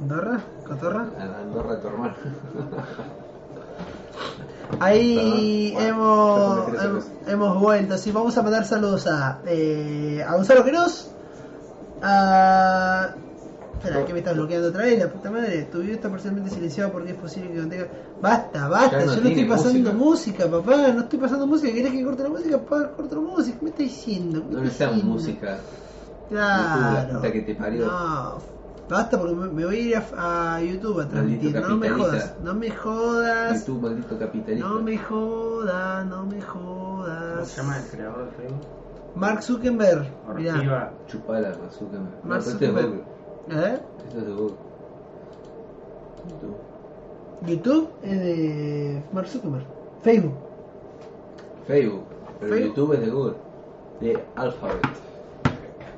[0.00, 0.40] ¿Andorra?
[0.66, 1.06] ¿Cotorra?
[1.18, 2.14] A- Andorra tu hermano.
[4.80, 6.68] Ahí hemos,
[7.26, 7.96] hemos, vuelto.
[7.98, 11.10] Sí, vamos a mandar saludos a, eh, a Gonzalo Queroz.
[12.02, 13.14] A.
[13.82, 15.62] Espera, que me está bloqueando otra vez, la puta madre.
[15.72, 17.86] Tu video está parcialmente silenciado porque es posible que contenga.
[18.20, 20.46] Basta, basta, no yo no estoy pasando música.
[20.46, 20.50] música.
[20.50, 20.88] papá.
[20.92, 21.72] No estoy pasando música.
[21.72, 22.58] ¿Querés que corte la música?
[22.58, 23.58] Papá, corto la música.
[23.58, 24.42] ¿Qué me estás diciendo?
[24.48, 25.12] ¿Qué me No estás diciendo?
[25.14, 25.58] música.
[26.28, 27.14] Claro.
[27.16, 27.86] Puta que te parió.
[27.86, 28.38] No,
[28.88, 31.60] basta porque me, voy a ir a, a YouTube a transmitir.
[31.60, 33.60] No me jodas, no me jodas.
[33.66, 34.68] YouTube, maldito capitalista.
[34.68, 37.48] No me jodas, no me ¿Cómo jodas.
[37.48, 38.66] se llama el creador de Facebook?
[39.14, 40.06] Mark Zuckerberg.
[40.36, 40.92] Mirá.
[41.06, 41.50] Chupala.
[41.50, 43.11] No, Mark Zuckerberg.
[43.50, 43.78] ¿Eh?
[44.06, 44.54] Esto es de Google.
[46.28, 46.56] YouTube.
[47.46, 49.64] YouTube es de Mark Zuckerberg.
[50.02, 50.34] Facebook.
[51.66, 52.04] Facebook.
[52.40, 52.68] Pero Facebook.
[52.68, 53.36] YouTube es de Google.
[54.00, 54.80] De Alphabet.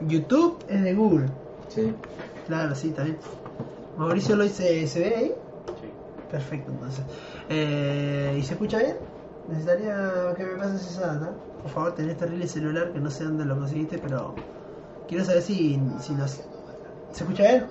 [0.06, 1.26] YouTube es de Google.
[1.68, 1.92] Sí.
[2.46, 3.18] Claro, sí, también.
[3.96, 5.34] Mauricio lo hice, ¿se ve ahí?
[5.80, 5.88] Sí.
[6.30, 7.04] Perfecto, entonces.
[7.48, 8.96] Eh, ¿Y se escucha bien?
[9.48, 11.32] Necesitaría que me pases esa data.
[11.62, 14.34] Por favor, tenés terrible celular que no sé dónde lo conseguiste, pero
[15.08, 16.40] quiero saber si, si nos...
[17.14, 17.66] ¿Se escucha bien?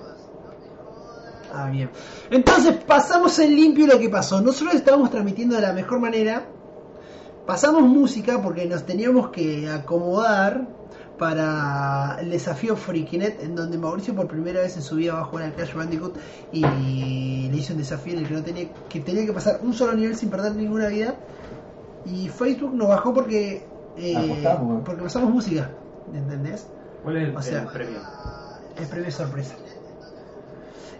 [1.52, 1.90] Ah, bien.
[2.30, 4.40] Entonces pasamos en limpio lo que pasó.
[4.40, 6.46] Nosotros estábamos transmitiendo de la mejor manera.
[7.46, 10.66] Pasamos música porque nos teníamos que acomodar
[11.18, 15.24] para el desafío Freakinet, en donde Mauricio por primera vez en su vida va a
[15.24, 16.16] jugar al Crash Bandicoot
[16.50, 19.74] y le hizo un desafío en el que no tenía que tenía que pasar un
[19.74, 21.16] solo nivel sin perder ninguna vida.
[22.06, 23.66] Y Facebook nos bajó porque
[23.98, 24.44] eh,
[24.84, 25.70] porque pasamos música,
[26.12, 26.66] ¿entendés?
[27.04, 28.00] ¿Cuál es el, O sea, el premio?
[28.80, 29.54] Es premio sorpresa.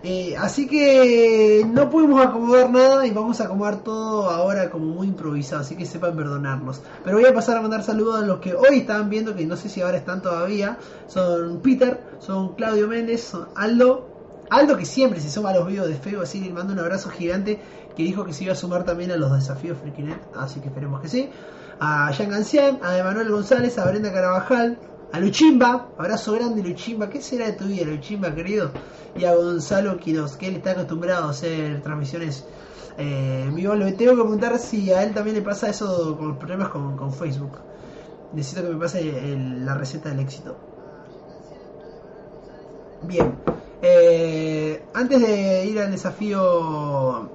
[0.06, 5.06] Eh, así que no pudimos acomodar nada y vamos a acomodar todo ahora como muy
[5.06, 6.82] improvisado, así que sepan perdonarnos.
[7.02, 9.56] Pero voy a pasar a mandar saludos a los que hoy estaban viendo, que no
[9.56, 10.76] sé si ahora están todavía.
[11.08, 14.06] Son Peter, son Claudio Méndez, son Aldo.
[14.50, 17.08] Aldo que siempre se suma a los videos de Facebook, así le mando un abrazo
[17.08, 17.58] gigante,
[17.96, 21.00] que dijo que se iba a sumar también a los desafíos Freakinet, así que esperemos
[21.00, 21.30] que sí.
[21.80, 24.78] A Jean Gancián, a Emanuel González, a Brenda Carabajal,
[25.14, 28.72] a Luchimba, abrazo grande Luchimba, ¿qué será de tu vida Luchimba querido?
[29.14, 32.44] Y a Gonzalo Quiroz, que él está acostumbrado a hacer transmisiones
[32.98, 33.76] eh, en vivo.
[33.76, 37.60] Le tengo que preguntar si a él también le pasa eso con problemas con, Facebook.
[38.32, 40.56] Necesito que me pase la receta del éxito.
[43.02, 43.36] Bien,
[43.82, 47.30] eh, antes de ir al desafío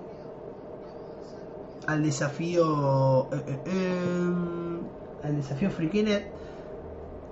[1.87, 4.33] al desafío eh, eh,
[5.23, 6.38] al desafío Freakinet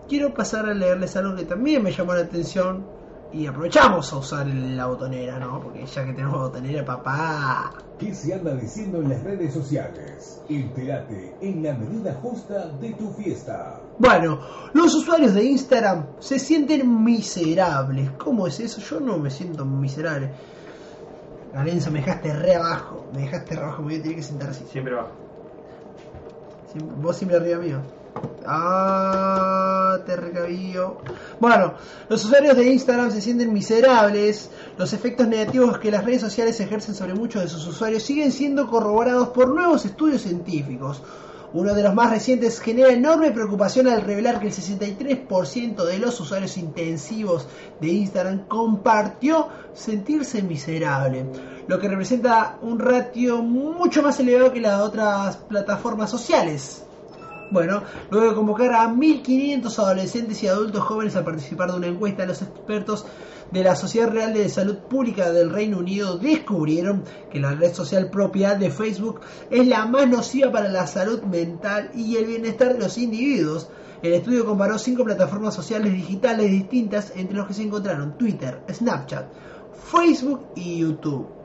[0.07, 2.85] quiero pasar a leerles algo que también me llamó la atención
[3.33, 5.61] y aprovechamos a usar la botonera, ¿no?
[5.61, 7.73] Porque ya que tenemos botonera, papá.
[7.99, 10.41] ¿Qué se anda diciendo en las redes sociales?
[10.49, 13.81] Entérate en la medida justa de tu fiesta.
[13.99, 14.39] Bueno,
[14.73, 18.11] los usuarios de Instagram se sienten miserables.
[18.11, 18.79] ¿Cómo es eso?
[18.81, 20.29] Yo no me siento miserable.
[21.53, 23.07] Galenzo, me dejaste re abajo.
[23.13, 24.63] Me dejaste re abajo, me voy a tener que sentar así.
[24.71, 25.09] Siempre bajo.
[26.71, 27.77] Siempre- vos siempre arriba mío.
[28.45, 30.97] Ah, te recabió.
[31.39, 31.73] Bueno,
[32.09, 34.49] los usuarios de Instagram se sienten miserables.
[34.77, 38.67] Los efectos negativos que las redes sociales ejercen sobre muchos de sus usuarios siguen siendo
[38.67, 41.01] corroborados por nuevos estudios científicos.
[41.53, 46.19] Uno de los más recientes genera enorme preocupación al revelar que el 63% de los
[46.19, 47.47] usuarios intensivos
[47.79, 51.25] de Instagram compartió sentirse miserable,
[51.67, 56.86] lo que representa un ratio mucho más elevado que las otras plataformas sociales.
[57.49, 57.81] Bueno,
[58.11, 62.41] luego de convocar a 1.500 adolescentes y adultos jóvenes a participar de una encuesta, los
[62.41, 63.05] expertos
[63.51, 68.09] de la Sociedad Real de Salud Pública del Reino Unido descubrieron que la red social
[68.09, 72.79] propia de Facebook es la más nociva para la salud mental y el bienestar de
[72.79, 73.69] los individuos.
[74.01, 79.31] El estudio comparó cinco plataformas sociales digitales distintas entre los que se encontraron Twitter, Snapchat,
[79.89, 81.36] Facebook y YouTube.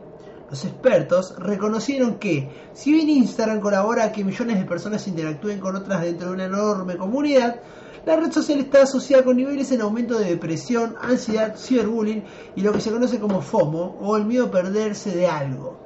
[0.52, 5.76] Los expertos reconocieron que, si bien Instagram colabora a que millones de personas interactúen con
[5.76, 7.62] otras dentro de una enorme comunidad,
[8.04, 12.70] la red social está asociada con niveles en aumento de depresión, ansiedad, ciberbullying y lo
[12.74, 15.78] que se conoce como FOMO o el miedo a perderse de algo.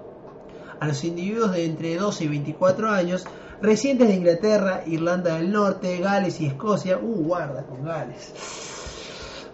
[0.81, 3.25] A los individuos de entre 12 y 24 años,
[3.63, 8.33] residentes de Inglaterra, Irlanda del Norte, Gales y Escocia, uh, guarda con Gales,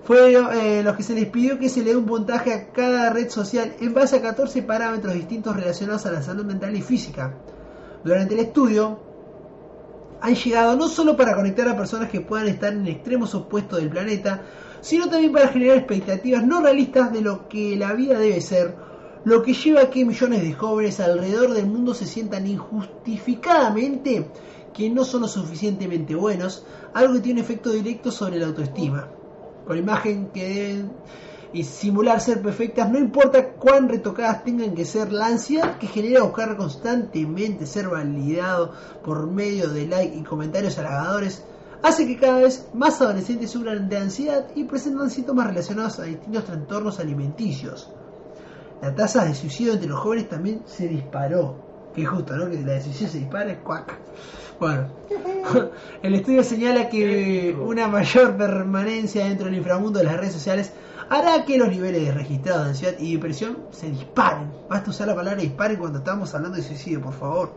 [0.05, 3.11] fueron eh, los que se les pidió que se le dé un puntaje a cada
[3.11, 7.38] red social en base a 14 parámetros distintos relacionados a la salud mental y física.
[8.05, 8.99] Durante el estudio
[10.21, 13.91] han llegado no solo para conectar a personas que puedan estar en extremos opuestos del
[13.91, 14.43] planeta,
[14.81, 18.75] sino también para generar expectativas no realistas de lo que la vida debe ser,
[19.25, 24.29] lo que lleva a que millones de jóvenes alrededor del mundo se sientan injustificadamente
[24.75, 29.09] que no son lo suficientemente buenos, algo que tiene efecto directo sobre la autoestima
[29.73, 30.93] con imagen que deben
[31.55, 36.23] y simular ser perfectas, no importa cuán retocadas tengan que ser, la ansiedad que genera
[36.25, 41.43] buscar constantemente ser validado por medio de like y comentarios halagadores
[41.83, 46.45] hace que cada vez más adolescentes sufran de ansiedad y presentan síntomas relacionados a distintos
[46.45, 47.91] trastornos alimenticios.
[48.83, 51.72] La tasa de suicidio entre los jóvenes también se disparó.
[51.94, 52.50] Que justo, ¿no?
[52.50, 53.98] Que la de suicidio se dispare, cuac.
[54.59, 54.88] Bueno,
[56.02, 60.72] el estudio señala que una mayor permanencia dentro del inframundo de las redes sociales
[61.11, 64.50] hará que los niveles registrados de ansiedad y depresión se disparen.
[64.68, 67.52] Basta usar la palabra disparen cuando estamos hablando de suicidio, por favor.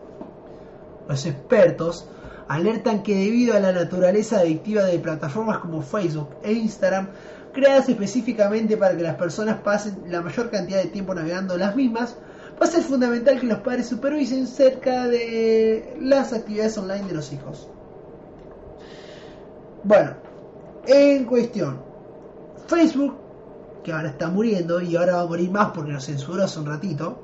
[1.08, 2.08] Los expertos
[2.48, 7.08] alertan que debido a la naturaleza adictiva de plataformas como Facebook e Instagram,
[7.52, 12.16] creadas específicamente para que las personas pasen la mayor cantidad de tiempo navegando las mismas,
[12.60, 17.32] va a ser fundamental que los padres supervisen cerca de las actividades online de los
[17.32, 17.68] hijos.
[19.84, 20.14] Bueno,
[20.86, 21.80] en cuestión,
[22.66, 23.16] Facebook,
[23.84, 26.66] que ahora está muriendo y ahora va a morir más porque lo censuró hace un
[26.66, 27.22] ratito,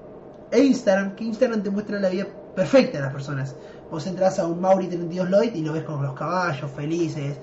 [0.51, 3.57] e Instagram, que Instagram te muestra la vida perfecta de las personas.
[3.91, 7.37] Vos entras a un Mauri 32 Lloyd y lo ves con los caballos felices,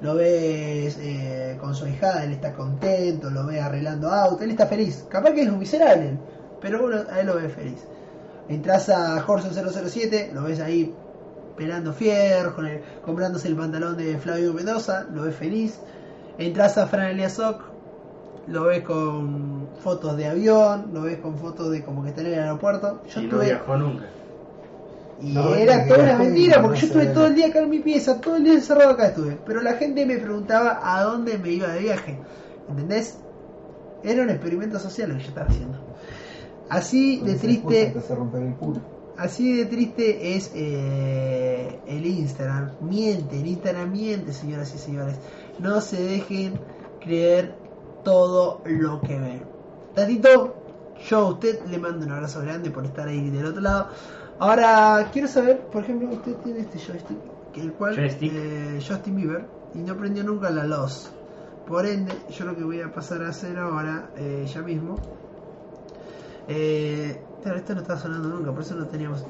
[0.00, 4.66] lo ves eh, con su hijada, él está contento, lo ves arreglando auto, él está
[4.66, 5.04] feliz.
[5.08, 6.18] Capaz que es un miserable,
[6.60, 7.84] pero bueno, a él lo ves feliz.
[8.48, 10.94] Entras a Horson 007, lo ves ahí
[11.56, 15.78] pelando fierro, con el- comprándose el pantalón de Flavio Mendoza, lo ves feliz.
[16.38, 17.60] Entras a Fran Eliasok,
[18.48, 22.26] lo ves con fotos de avión, lo ves con fotos de como que está en
[22.28, 23.00] el aeropuerto.
[23.08, 24.04] Yo y no estuve, viajó nunca.
[25.20, 27.14] y No, era toda una mentira, porque yo estuve ve.
[27.14, 29.38] todo el día acá en mi pieza, todo el día encerrado acá estuve.
[29.46, 32.18] Pero la gente me preguntaba a dónde me iba de viaje.
[32.68, 33.16] ¿Entendés?
[34.04, 35.78] Era un experimento social lo que yo estaba haciendo.
[36.68, 37.94] Así de triste,
[39.16, 42.72] así de triste es eh, el Instagram.
[42.80, 45.16] Miente, el Instagram miente, señoras y señores.
[45.58, 46.58] No se dejen
[47.00, 47.54] creer
[48.02, 49.42] todo lo que ven.
[49.94, 50.54] Tatito,
[51.08, 53.88] yo a usted le mando un abrazo grande por estar ahí del otro lado.
[54.38, 57.16] Ahora, quiero saber, por ejemplo, usted tiene este joystick,
[57.52, 58.32] que el cual Joystick.
[58.34, 61.10] eh, Justin Bieber, y no prendió nunca la luz.
[61.66, 64.96] Por ende, yo lo que voy a pasar a hacer ahora, eh, ya mismo,
[66.48, 69.24] eh, claro, esto no estaba sonando nunca, por eso no teníamos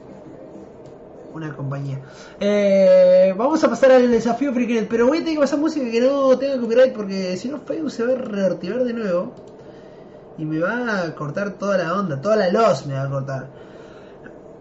[1.32, 2.00] una compañía.
[2.40, 6.00] Eh, vamos a pasar al desafío Freaknet, pero voy a tener que pasar música que
[6.00, 9.32] no tenga copyright porque si no Facebook se va a reactivar de nuevo
[10.38, 13.48] y me va a cortar toda la onda, toda la luz me va a cortar.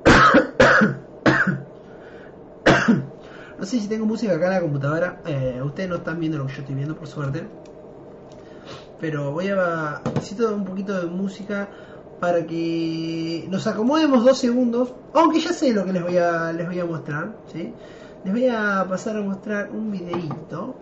[3.58, 5.22] No sé si tengo música acá en la computadora.
[5.26, 7.48] Eh, ustedes no están viendo lo que yo estoy viendo, por suerte.
[9.00, 10.02] Pero voy a.
[10.14, 11.70] Necesito un poquito de música
[12.20, 14.94] para que nos acomodemos dos segundos.
[15.14, 17.36] Aunque ya sé lo que les voy a, les voy a mostrar.
[17.52, 17.74] ¿sí?
[18.24, 20.76] Les voy a pasar a mostrar un videíto.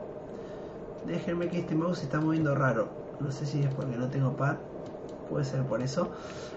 [1.06, 2.88] Déjenme que este mouse se está moviendo raro.
[3.20, 4.56] No sé si es porque no tengo pad.
[5.30, 6.10] Puede ser por eso.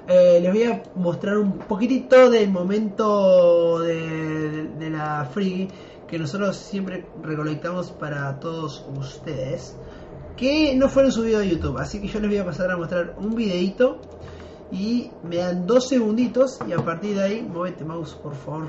[0.09, 5.69] Eh, les voy a mostrar un poquitito del momento de, la free
[6.07, 9.77] que nosotros siempre recolectamos para todos ustedes,
[10.37, 11.79] que no fueron subidos a YouTube.
[11.79, 13.99] Así que yo les voy a pasar a mostrar un videito
[14.71, 18.67] y me dan dos segunditos y a partir de ahí, movete mouse por favor.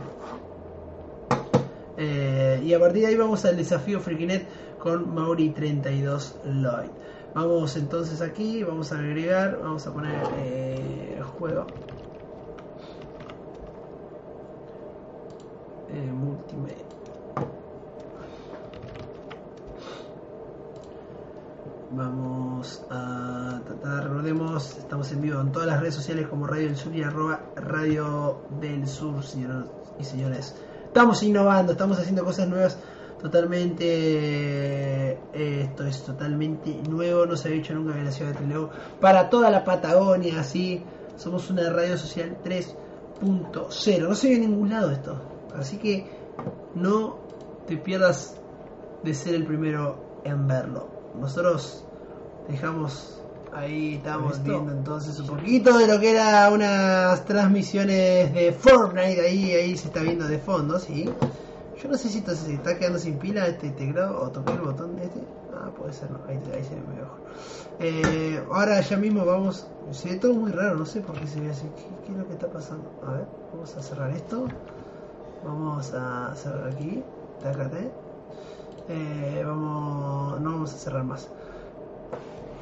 [1.97, 6.91] Eh, y a partir de ahí vamos al desafío Freakinet con Mauri32 Lloyd.
[7.33, 11.65] Vamos entonces aquí, vamos a agregar, vamos a poner eh, juego.
[15.89, 16.85] Eh, multimedia.
[21.91, 23.26] Vamos a
[23.83, 27.41] recordemos, estamos en vivo en todas las redes sociales como Radio del Sur y arroba
[27.55, 29.65] Radio del Sur, señoras
[29.99, 30.55] y señores.
[30.85, 32.77] Estamos innovando, estamos haciendo cosas nuevas
[33.19, 33.85] totalmente
[35.11, 38.69] eh, esto es totalmente nuevo no se había hecho nunca en la ciudad de Trelew
[39.01, 40.83] para toda la Patagonia así
[41.15, 45.19] somos una radio social 3.0 no se ve en ningún lado esto
[45.55, 46.07] así que
[46.75, 47.17] no
[47.65, 48.39] te pierdas
[49.03, 50.87] de ser el primero en verlo
[51.19, 51.85] nosotros
[52.47, 53.19] dejamos
[53.57, 59.51] ahí estamos viendo entonces un poquito de lo que era unas transmisiones de Fortnite ahí
[59.51, 61.09] ahí se está viendo de fondo sí
[61.81, 64.95] yo no sé si se está quedando sin pila este teclado o toqué el botón
[64.95, 65.21] de este.
[65.53, 66.19] Ah, puede ser, no.
[66.27, 67.17] Ahí, ahí se ve mejor.
[67.79, 69.67] Eh, ahora ya mismo vamos.
[69.91, 71.67] Se ve todo muy raro, no sé por qué se ve así.
[71.75, 72.89] ¿Qué, qué es lo que está pasando?
[73.05, 74.47] A ver, vamos a cerrar esto.
[75.45, 77.03] Vamos a cerrar aquí.
[77.43, 77.91] Tácate.
[78.89, 80.41] Eh, vamos.
[80.41, 81.29] No vamos a cerrar más.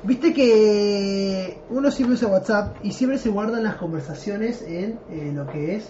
[0.05, 5.47] Viste que uno siempre usa WhatsApp y siempre se guardan las conversaciones en eh, lo
[5.47, 5.89] que es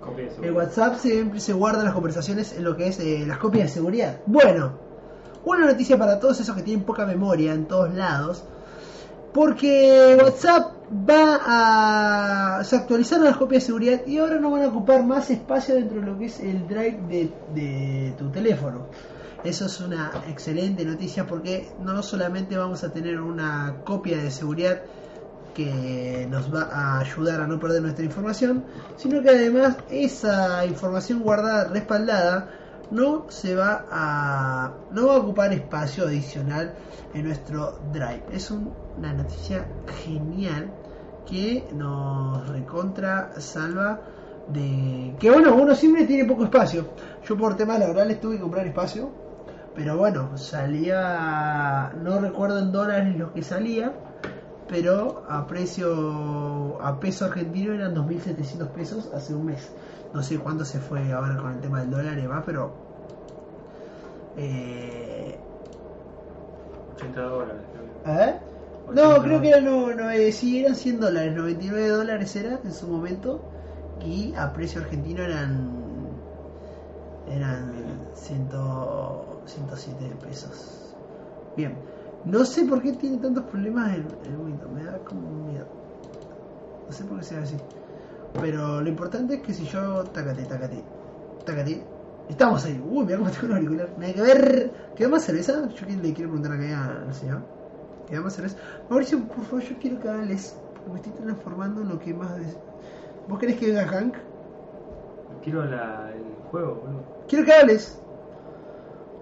[0.00, 0.56] Copia de el seguridad.
[0.56, 4.20] WhatsApp siempre se guarda las conversaciones en lo que es eh, las copias de seguridad.
[4.26, 4.72] Bueno,
[5.44, 8.44] una noticia para todos esos que tienen poca memoria en todos lados.
[9.32, 10.72] Porque WhatsApp
[11.08, 15.30] va a se actualizaron las copias de seguridad y ahora no van a ocupar más
[15.30, 18.86] espacio dentro de lo que es el drive de, de tu teléfono.
[19.42, 24.82] Eso es una excelente noticia porque no solamente vamos a tener una copia de seguridad
[25.54, 28.66] que nos va a ayudar a no perder nuestra información,
[28.96, 32.50] sino que además esa información guardada, respaldada,
[32.90, 36.74] no se va a no va a ocupar espacio adicional
[37.14, 38.24] en nuestro drive.
[38.32, 39.66] Es un- una noticia
[40.04, 40.70] genial
[41.24, 44.02] que nos recontra salva
[44.46, 46.88] de que bueno, uno siempre tiene poco espacio.
[47.26, 49.10] Yo por temas laborales tuve que comprar espacio,
[49.74, 53.92] pero bueno, salía no recuerdo en dólares lo que salía,
[54.68, 59.68] pero a precio a peso argentino eran 2.700 pesos hace un mes.
[60.12, 62.72] No sé cuánto se fue ahora con el tema del dólar y demás, pero
[64.36, 65.38] eh,
[66.96, 67.62] 80 dólares.
[68.06, 68.34] ¿eh?
[68.92, 72.72] No, creo que eran, no, no, eh, sí, eran 100 dólares, 99 dólares era en
[72.72, 73.40] su momento
[74.04, 75.80] y a precio argentino eran
[77.30, 77.72] eran
[78.14, 78.48] 100,
[79.46, 80.94] 107 pesos.
[81.56, 81.74] Bien,
[82.24, 85.66] no sé por qué tiene tantos problemas el, el Windows, me da como miedo.
[86.86, 87.56] No sé por qué sea así.
[88.40, 90.04] Pero lo importante es que si yo.
[90.04, 90.84] Tácate, tácate,
[91.44, 91.82] tácate.
[92.28, 92.80] Estamos ahí.
[92.84, 93.88] Uy, mira cómo tengo un auricular.
[93.98, 94.70] Nada que ver.
[94.94, 95.68] ¿Queda más cerveza?
[95.68, 97.42] Yo le quiero preguntar acá al señor.
[98.06, 98.56] ¿Queda más cerveza?
[98.88, 100.56] Mauricio, por favor, yo quiero que hables.
[100.74, 102.36] Porque me estoy transformando en lo que más.
[102.36, 102.56] des-
[103.28, 104.14] ¿Vos querés que venga Hank?
[105.42, 107.02] Quiero la, el juego, boludo.
[107.28, 108.00] Quiero que hables.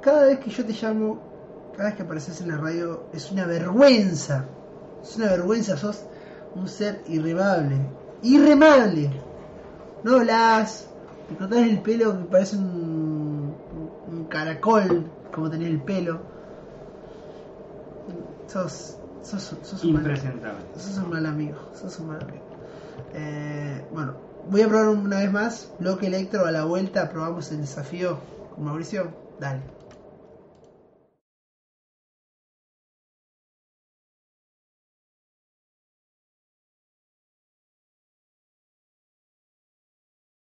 [0.01, 1.21] Cada vez que yo te llamo,
[1.77, 4.47] cada vez que apareces en la radio, es una vergüenza.
[5.03, 6.05] Es una vergüenza, sos
[6.55, 7.77] un ser irremable.
[8.23, 9.11] Irremable.
[10.05, 10.89] No hablas,
[11.29, 13.55] te cortás el pelo que parece un,
[14.11, 16.21] un caracol, como tenés el pelo.
[18.47, 20.17] Sos, sos, sos un mal-.
[20.77, 22.45] Sos un mal amigo, sos un mal amigo.
[23.15, 24.15] Eh, bueno,
[24.49, 25.73] voy a probar una vez más.
[25.79, 27.11] Bloque Electro a la vuelta.
[27.11, 28.19] Probamos el desafío
[28.55, 29.13] con Mauricio.
[29.39, 29.63] Dale.